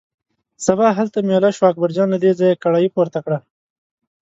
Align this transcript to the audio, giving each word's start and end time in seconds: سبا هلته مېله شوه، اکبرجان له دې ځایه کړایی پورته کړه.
سبا 0.65 0.87
هلته 0.97 1.17
مېله 1.27 1.49
شوه، 1.55 1.67
اکبرجان 1.71 2.07
له 2.11 2.17
دې 2.23 2.31
ځایه 2.39 2.59
کړایی 2.63 2.89
پورته 2.95 3.19
کړه. 3.25 3.39